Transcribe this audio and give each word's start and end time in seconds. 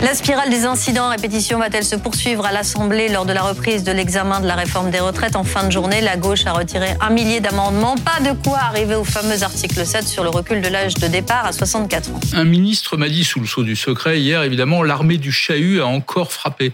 La 0.00 0.14
spirale 0.14 0.50
des 0.50 0.66
incidents 0.66 1.08
répétition 1.08 1.58
va-t-elle 1.58 1.84
se 1.84 1.96
poursuivre 1.96 2.44
à 2.44 2.52
l'Assemblée 2.52 3.08
lors 3.08 3.24
de 3.24 3.32
la 3.32 3.42
reprise 3.42 3.82
de 3.82 3.92
l'examen 3.92 4.40
de 4.40 4.46
la 4.46 4.54
réforme 4.54 4.90
des 4.90 5.00
retraites 5.00 5.36
En 5.36 5.44
fin 5.44 5.66
de 5.66 5.72
journée, 5.72 6.02
la 6.02 6.18
gauche 6.18 6.44
a 6.44 6.52
retiré 6.52 6.88
un 7.00 7.10
millier 7.10 7.40
d'amendements. 7.40 7.96
Pas 7.96 8.20
de 8.20 8.36
quoi 8.42 8.58
arriver 8.58 8.94
au 8.94 9.04
fameux 9.04 9.42
article 9.42 9.86
7 9.86 10.06
sur 10.06 10.22
le 10.22 10.28
recul 10.28 10.60
de 10.60 10.68
l'âge 10.68 10.94
de 10.94 11.08
départ 11.08 11.46
à 11.46 11.52
64 11.52 12.10
ans. 12.10 12.20
Un 12.34 12.44
ministre 12.44 12.98
m'a 12.98 13.08
dit 13.08 13.24
sous 13.24 13.40
le 13.40 13.46
sceau 13.46 13.62
du 13.62 13.74
secret 13.74 14.20
hier, 14.20 14.42
évidemment, 14.42 14.82
l'armée 14.82 15.16
du 15.16 15.32
chahut 15.32 15.80
a 15.80 15.86
encore 15.86 16.30
frappé. 16.30 16.72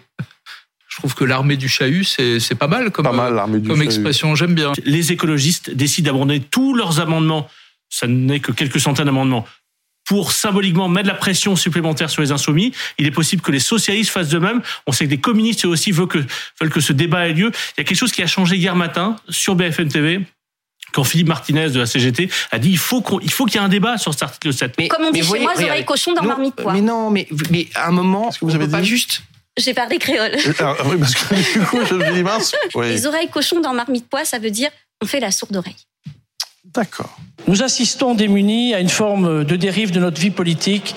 Je 0.89 0.97
trouve 0.97 1.15
que 1.15 1.25
l'armée 1.25 1.57
du 1.57 1.69
chahut, 1.69 2.05
c'est 2.05 2.55
pas 2.57 2.67
mal 2.67 2.91
comme, 2.91 3.07
comme 3.07 3.83
expression. 3.83 4.35
J'aime 4.35 4.55
bien. 4.55 4.73
Les 4.85 5.13
écologistes 5.13 5.71
décident 5.71 6.13
d'abandonner 6.13 6.41
tous 6.41 6.75
leurs 6.75 7.01
amendements. 7.01 7.49
Ça 7.89 8.07
n'est 8.07 8.41
que 8.41 8.53
quelques 8.53 8.81
centaines 8.81 9.07
d'amendements 9.07 9.47
pour 10.05 10.33
symboliquement 10.33 10.89
mettre 10.89 11.09
la 11.09 11.15
pression 11.15 11.57
supplémentaire 11.57 12.11
sur 12.11 12.23
les 12.23 12.33
insoumis. 12.33 12.73
Il 12.99 13.07
est 13.07 13.13
possible 13.13 13.43
que 13.43 13.53
les 13.53 13.61
socialistes 13.61 14.11
fassent 14.11 14.29
de 14.29 14.39
même. 14.39 14.63
On 14.87 14.93
sait 14.93 15.05
que 15.05 15.11
des 15.11 15.21
communistes 15.21 15.65
aussi 15.65 15.93
veulent 15.93 16.09
que, 16.09 16.25
veulent 16.61 16.71
que 16.71 16.81
ce 16.81 16.93
débat 16.93 17.29
ait 17.29 17.33
lieu. 17.33 17.51
Il 17.77 17.79
y 17.79 17.81
a 17.81 17.85
quelque 17.85 17.97
chose 17.97 18.13
qui 18.13 18.23
a 18.23 18.27
changé 18.27 18.57
hier 18.57 18.75
matin 18.75 19.17
sur 19.29 19.55
BFM 19.55 19.89
TV 19.89 20.21
quand 20.93 21.05
Philippe 21.05 21.29
Martinez 21.29 21.71
de 21.71 21.79
la 21.79 21.87
CGT 21.87 22.29
a 22.51 22.59
dit 22.59 22.71
il 22.71 22.79
faut 22.79 23.01
qu'il 23.01 23.31
faut 23.31 23.47
qu'il 23.47 23.55
y 23.55 23.59
ait 23.59 23.65
un 23.65 23.69
débat 23.69 23.97
sur 23.97 24.13
cet 24.13 24.25
article 24.25 24.53
7. 24.53 24.75
Mais, 24.79 24.89
Comme 24.89 25.05
on 25.05 25.11
dit 25.11 25.23
chez 25.23 25.39
moi, 25.39 25.53
oreilles 25.55 25.85
cochon 25.85 26.13
dans 26.13 26.23
marmite 26.23 26.55
quoi. 26.57 26.73
Mais 26.73 26.83
non, 26.83 27.11
mais, 27.11 27.27
mais 27.51 27.69
à 27.75 27.89
un 27.89 27.93
moment, 27.93 28.31
que 28.31 28.45
vous 28.45 28.55
avez 28.55 28.69
pas 28.69 28.83
juste 28.83 29.23
j'ai 29.59 29.75
parlé 29.75 29.99
créole. 29.99 30.35
Euh, 30.35 30.53
ah, 30.61 30.75
oui, 30.87 30.97
parce 30.99 31.15
que 31.15 31.59
du 31.59 31.67
coup, 31.67 31.79
je 31.85 31.95
me 31.95 32.15
dis 32.15 32.23
mince. 32.23 32.55
Les 32.75 33.07
oreilles 33.07 33.29
cochon 33.29 33.61
dans 33.61 33.75
marmite 33.75 34.09
pois, 34.09 34.25
ça 34.25 34.39
veut 34.39 34.51
dire 34.51 34.71
on 35.03 35.07
fait 35.07 35.21
la 35.21 35.31
sourde 35.31 35.57
oreille. 35.57 35.77
D'accord. 36.65 37.19
Nous 37.49 37.63
assistons 37.63 38.15
démunis 38.15 38.73
à 38.73 38.81
une 38.81 38.89
forme 38.89 39.45
de 39.45 39.57
dérive 39.57 39.91
de 39.91 39.99
notre 39.99 40.21
vie 40.21 40.31
politique 40.31 40.95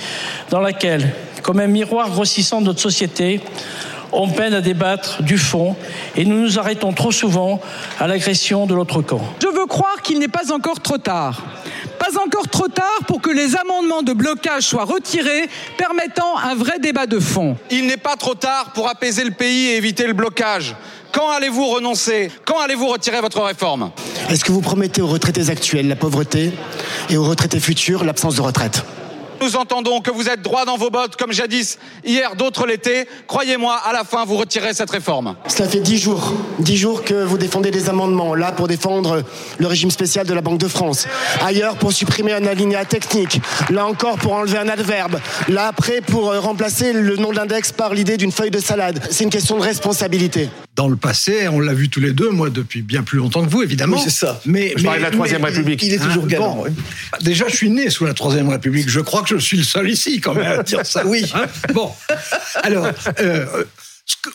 dans 0.52 0.62
laquelle, 0.62 1.12
comme 1.42 1.60
un 1.60 1.68
miroir 1.68 2.12
grossissant 2.12 2.62
de 2.62 2.68
notre 2.68 2.80
société, 2.80 3.42
on 4.12 4.30
peine 4.30 4.54
à 4.54 4.62
débattre 4.62 5.24
du 5.24 5.38
fond 5.38 5.76
et 6.16 6.24
nous 6.24 6.40
nous 6.40 6.60
arrêtons 6.60 6.94
trop 6.94 7.12
souvent 7.12 7.60
à 8.00 8.08
l'agression 8.08 8.68
de 8.68 8.76
l'autre 8.76 9.02
camp. 9.02 9.22
Je 9.42 9.48
veux 9.48 9.66
croire 9.66 10.02
qu'il 10.04 10.20
n'est 10.20 10.28
pas 10.28 10.54
encore 10.54 10.80
trop 10.82 11.00
tard. 11.00 11.42
Pas 11.98 12.18
encore 12.24 12.48
trop 12.48 12.68
tard 12.68 13.00
pour 13.08 13.20
que 13.20 13.32
les 13.32 13.56
amendements 13.56 14.04
de 14.04 14.14
blocage 14.14 14.64
soient 14.64 14.86
retirés, 14.86 15.50
permettant 15.78 16.38
un 16.38 16.54
vrai 16.54 16.78
débat 16.80 17.08
de 17.08 17.20
fond. 17.20 17.58
Il 17.72 17.88
n'est 17.88 17.98
pas 17.98 18.16
trop 18.16 18.36
tard 18.36 18.72
pour 18.74 18.88
apaiser 18.88 19.24
le 19.24 19.32
pays 19.32 19.70
et 19.70 19.78
éviter 19.78 20.06
le 20.06 20.14
blocage. 20.14 20.76
Quand 21.12 21.30
allez-vous 21.32 21.66
renoncer? 21.66 22.30
Quand 22.46 22.60
allez-vous 22.60 22.88
retirer 22.88 23.22
votre 23.22 23.42
réforme? 23.42 23.92
Est-ce 24.30 24.44
que 24.44 24.52
vous 24.52 24.62
promettez 24.62 25.02
aux 25.02 25.08
retraités 25.08 25.50
actuels 25.50 25.88
la 25.88 25.96
pauvreté 25.96 26.52
et 27.10 27.18
aux 27.18 27.24
retraités 27.24 27.60
futurs 27.60 28.04
l'absence 28.04 28.36
de 28.36 28.42
retraite 28.42 28.84
nous 29.42 29.56
entendons 29.58 30.02
que 30.02 30.12
vous 30.12 30.30
êtes 30.30 30.42
droit 30.42 30.66
dans 30.66 30.78
vos 30.78 30.90
bottes, 30.90 31.18
comme 31.18 31.32
jadis, 31.32 31.78
hier 32.04 32.36
d'autres 32.36 32.66
l'étaient. 32.66 33.08
Croyez-moi, 33.28 33.76
à 33.86 33.94
la 33.94 34.04
fin, 34.04 34.26
vous 34.26 34.38
retirez 34.38 34.74
cette 34.74 34.90
réforme. 34.90 35.36
Cela 35.48 35.68
fait 35.68 35.82
dix 35.82 35.98
jours, 35.98 36.34
dix 36.58 36.78
jours 36.78 37.04
que 37.04 37.14
vous 37.14 37.38
défendez 37.38 37.70
des 37.70 37.90
amendements, 37.90 38.34
là 38.34 38.52
pour 38.52 38.68
défendre 38.68 39.24
le 39.58 39.68
régime 39.68 39.92
spécial 39.92 40.26
de 40.26 40.34
la 40.34 40.42
Banque 40.42 40.58
de 40.58 40.68
France, 40.68 41.08
ailleurs 41.44 41.76
pour 41.76 41.92
supprimer 41.92 42.34
un 42.34 42.46
alinéa 42.46 42.86
technique, 42.86 43.40
là 43.70 43.86
encore 43.86 44.18
pour 44.18 44.34
enlever 44.34 44.58
un 44.58 44.70
adverbe, 44.70 45.20
là 45.48 45.68
après 45.68 46.02
pour 46.02 46.32
euh, 46.32 46.40
remplacer 46.40 46.94
le 46.94 47.18
nom 47.18 47.30
de 47.30 47.36
l'index 47.36 47.72
par 47.72 47.94
l'idée 47.94 48.18
d'une 48.18 48.32
feuille 48.32 48.52
de 48.52 48.60
salade. 48.60 49.00
C'est 49.12 49.26
une 49.26 49.30
question 49.30 49.58
de 49.58 49.64
responsabilité 49.64 50.50
dans 50.76 50.90
le 50.90 50.96
passé, 50.98 51.48
on 51.48 51.60
l'a 51.60 51.74
vu 51.74 51.90
tous 51.90 52.02
les 52.02 52.12
deux, 52.12 52.30
moi 52.30 52.50
depuis 52.50 52.82
bien 52.82 53.04
plus 53.04 53.18
longtemps 53.18 53.46
que 53.46 53.50
vous, 53.50 53.64
évidemment. 53.64 53.98
Oui, 53.98 54.04
c'est 54.04 54.10
ça. 54.10 54.42
Mais, 54.46 54.74
je 54.76 54.84
de 54.84 55.02
la 55.02 55.12
Troisième 55.12 55.44
République. 55.44 55.82
Il 55.84 55.94
est 55.94 56.00
toujours 56.00 56.28
galant. 56.28 56.66
Déjà, 57.22 57.48
je 57.48 57.56
suis 57.56 57.70
né 57.70 57.90
sous 57.90 58.06
la 58.06 58.14
Troisième 58.14 58.50
République. 58.50 58.90
Je 58.90 59.00
crois 59.00 59.22
que 59.22 59.30
je 59.30 59.38
suis 59.38 59.58
le 59.58 59.64
seul 59.64 59.90
ici, 59.90 60.20
quand 60.20 60.34
même, 60.34 60.60
à 60.60 60.64
dire 60.64 60.86
ça. 60.86 61.06
oui. 61.06 61.26
Hein 61.34 61.46
bon. 61.74 61.92
Alors, 62.64 62.88
euh, 63.20 63.64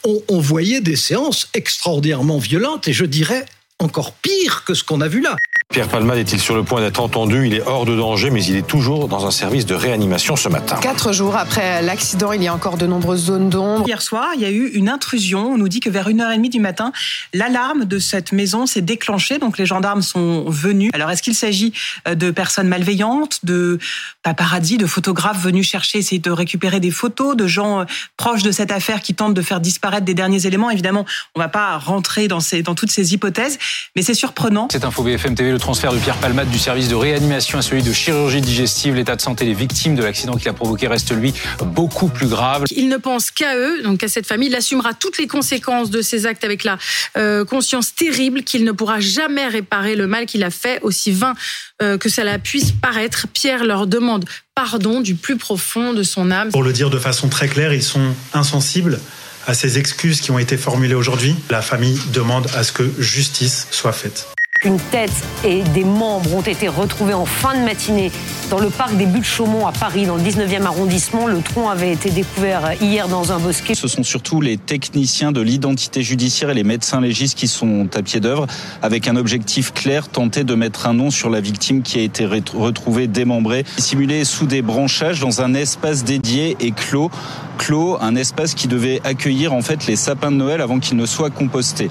on, 0.05 0.23
on 0.29 0.41
voyait 0.41 0.81
des 0.81 0.97
séances 0.97 1.49
extraordinairement 1.53 2.39
violentes, 2.39 2.89
et 2.89 2.93
je 2.93 3.05
dirais 3.05 3.45
encore 3.79 4.13
pire 4.13 4.65
que 4.65 4.75
ce 4.75 4.85
qu'on 4.85 5.01
a 5.01 5.09
vu 5.09 5.21
là. 5.21 5.37
Pierre 5.71 5.87
Palmade 5.87 6.19
est-il 6.19 6.41
sur 6.41 6.57
le 6.57 6.65
point 6.65 6.81
d'être 6.81 6.99
entendu? 6.99 7.47
Il 7.47 7.55
est 7.55 7.63
hors 7.63 7.85
de 7.85 7.95
danger, 7.95 8.31
mais 8.31 8.45
il 8.45 8.57
est 8.57 8.67
toujours 8.67 9.07
dans 9.07 9.25
un 9.25 9.31
service 9.31 9.67
de 9.67 9.77
réanimation 9.77 10.35
ce 10.35 10.49
matin. 10.49 10.75
Quatre 10.83 11.13
jours 11.13 11.37
après 11.37 11.81
l'accident, 11.81 12.33
il 12.33 12.43
y 12.43 12.49
a 12.49 12.55
encore 12.55 12.77
de 12.77 12.87
nombreuses 12.87 13.27
zones 13.27 13.49
d'ombre. 13.51 13.87
Hier 13.87 14.03
soir, 14.03 14.31
il 14.35 14.41
y 14.41 14.45
a 14.45 14.51
eu 14.51 14.67
une 14.71 14.89
intrusion. 14.89 15.53
On 15.53 15.59
nous 15.59 15.69
dit 15.69 15.79
que 15.79 15.89
vers 15.89 16.09
1h30 16.09 16.51
du 16.51 16.59
matin, 16.59 16.91
l'alarme 17.33 17.85
de 17.85 18.01
cette 18.01 18.33
maison 18.33 18.67
s'est 18.67 18.81
déclenchée. 18.81 19.39
Donc 19.39 19.59
les 19.59 19.67
gendarmes 19.67 20.03
sont 20.03 20.45
venus. 20.49 20.91
Alors 20.93 21.09
est-ce 21.09 21.23
qu'il 21.23 21.37
s'agit 21.37 21.73
euh, 22.09 22.17
de 22.17 22.33
personnes 22.33 22.67
malveillantes, 22.67 23.39
de 23.45 23.79
paparazzi, 24.25 24.77
de 24.77 24.87
photographes 24.87 25.41
venus 25.41 25.69
chercher, 25.69 25.99
essayer 25.99 26.21
de 26.21 26.33
récupérer 26.33 26.81
des 26.81 26.91
photos, 26.91 27.37
de 27.37 27.47
gens 27.47 27.83
euh, 27.83 27.85
proches 28.17 28.43
de 28.43 28.51
cette 28.51 28.73
affaire 28.73 29.03
qui 29.03 29.15
tentent 29.15 29.35
de 29.35 29.43
faire 29.43 29.61
disparaître 29.61 30.05
des 30.05 30.15
derniers 30.15 30.47
éléments? 30.47 30.71
Évidemment, 30.71 31.07
on 31.37 31.39
ne 31.39 31.45
va 31.45 31.49
pas 31.49 31.79
rentrer 31.79 32.27
dans, 32.27 32.41
ces, 32.41 32.65
dans 32.65 32.75
toutes 32.75 32.91
ces 32.91 33.15
hypothèses, 33.15 33.61
mais 33.95 34.03
c'est 34.03 34.15
surprenant. 34.15 34.67
C'est 34.73 34.85
Info 34.85 35.05
BFM 35.05 35.37
TV, 35.37 35.60
transfert 35.61 35.93
de 35.93 35.99
Pierre 35.99 36.17
Palmade 36.17 36.51
du 36.51 36.59
service 36.59 36.89
de 36.89 36.95
réanimation 36.95 37.59
à 37.59 37.63
celui 37.63 37.83
de 37.83 37.93
chirurgie 37.93 38.41
digestive. 38.41 38.95
L'état 38.95 39.15
de 39.15 39.21
santé 39.21 39.45
des 39.45 39.55
victimes 39.55 39.95
de 39.95 40.03
l'accident 40.03 40.37
qui 40.37 40.47
l'a 40.47 40.53
provoqué 40.53 40.89
reste, 40.89 41.13
lui, 41.15 41.33
beaucoup 41.63 42.09
plus 42.09 42.27
grave. 42.27 42.65
Il 42.71 42.89
ne 42.89 42.97
pense 42.97 43.31
qu'à 43.31 43.57
eux, 43.57 43.83
donc 43.83 44.03
à 44.03 44.09
cette 44.09 44.27
famille. 44.27 44.49
Il 44.49 44.57
assumera 44.57 44.95
toutes 44.95 45.19
les 45.19 45.27
conséquences 45.27 45.91
de 45.91 46.03
ses 46.03 46.27
actes 46.27 46.45
avec 46.45 46.65
la 46.65 46.79
euh, 47.17 47.45
conscience 47.45 47.95
terrible 47.95 48.43
qu'il 48.43 48.65
ne 48.65 48.73
pourra 48.73 49.01
jamais 49.01 49.47
réparer 49.47 49.95
le 49.95 50.07
mal 50.07 50.27
qu'il 50.27 50.43
a 50.43 50.51
fait, 50.51 50.81
aussi 50.83 51.13
vain 51.13 51.35
euh, 51.83 51.99
que 51.99 52.09
cela 52.09 52.39
puisse 52.39 52.73
paraître. 52.73 53.27
Pierre 53.33 53.65
leur 53.65 53.87
demande 53.87 54.25
pardon 54.55 55.01
du 55.01 55.15
plus 55.15 55.37
profond 55.37 55.93
de 55.93 56.03
son 56.03 56.31
âme. 56.31 56.51
Pour 56.51 56.63
le 56.63 56.73
dire 56.73 56.91
de 56.91 56.99
façon 56.99 57.29
très 57.29 57.49
claire, 57.49 57.73
ils 57.73 57.83
sont 57.83 58.15
insensibles 58.33 58.99
à 59.47 59.55
ces 59.55 59.79
excuses 59.79 60.21
qui 60.21 60.31
ont 60.31 60.39
été 60.39 60.57
formulées 60.57 60.95
aujourd'hui. 60.95 61.35
La 61.51 61.63
famille 61.63 61.99
demande 62.13 62.47
à 62.55 62.65
ce 62.65 62.73
que 62.73 62.91
justice 62.99 63.67
soit 63.71 63.93
faite. 63.93 64.27
Une 64.63 64.77
tête 64.77 65.11
et 65.43 65.63
des 65.63 65.85
membres 65.85 66.35
ont 66.35 66.43
été 66.43 66.69
retrouvés 66.69 67.15
en 67.15 67.25
fin 67.25 67.59
de 67.59 67.65
matinée 67.65 68.13
dans 68.51 68.59
le 68.59 68.69
parc 68.69 68.95
des 68.95 69.07
Buttes 69.07 69.25
Chaumont 69.25 69.67
à 69.67 69.73
Paris, 69.73 70.05
dans 70.05 70.17
le 70.17 70.23
19e 70.23 70.65
arrondissement. 70.65 71.27
Le 71.27 71.41
tronc 71.41 71.71
avait 71.71 71.93
été 71.93 72.11
découvert 72.11 72.75
hier 72.79 73.09
dans 73.09 73.33
un 73.33 73.39
bosquet. 73.39 73.75
Ce 73.75 73.89
sont 73.89 74.03
surtout 74.03 74.43
les 74.43 74.59
techniciens 74.59 75.33
de 75.33 75.41
l'identité 75.41 76.03
judiciaire 76.03 76.51
et 76.51 76.55
les 76.55 76.63
médecins 76.63 77.01
légistes 77.01 77.39
qui 77.39 77.49
sont 77.49 77.89
à 77.95 78.03
pied 78.03 78.21
d'œuvre 78.21 78.47
avec 78.83 79.09
un 79.09 79.17
objectif 79.17 79.73
clair, 79.73 80.09
tenter 80.09 80.45
de 80.45 80.55
mettre 80.55 80.87
un 80.87 80.93
nom 80.93 81.11
sur 81.11 81.31
la 81.31 81.41
victime 81.41 81.81
qui 81.81 81.99
a 81.99 82.03
été 82.03 82.27
retrouvée 82.27 83.07
démembrée, 83.07 83.65
simulée 83.79 84.27
sous 84.27 84.45
des 84.45 84.61
branchages 84.61 85.21
dans 85.21 85.41
un 85.41 85.55
espace 85.55 86.05
dédié 86.05 86.59
et 86.61 86.73
clos. 86.73 87.11
Clos, 87.57 87.97
un 88.03 88.15
espace 88.15 88.53
qui 88.53 88.69
devait 88.69 89.01
accueillir 89.05 89.55
en 89.55 89.63
fait 89.63 89.87
les 89.87 89.97
sapins 89.97 90.31
de 90.31 90.37
Noël 90.37 90.61
avant 90.61 90.81
qu'ils 90.81 90.99
ne 90.99 91.07
soient 91.07 91.31
compostés. 91.31 91.89